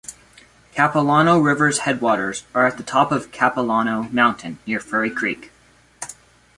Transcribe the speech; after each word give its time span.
Capilano 0.73 1.37
River's 1.37 1.81
headwaters 1.85 2.43
are 2.55 2.65
at 2.65 2.77
the 2.77 2.83
top 2.83 3.11
of 3.11 3.31
Capilano 3.31 4.09
Mountain, 4.11 4.57
near 4.65 4.79
Furry 4.79 5.11
Creek. 5.11 5.51